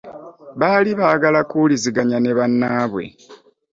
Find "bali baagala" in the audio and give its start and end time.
0.59-1.39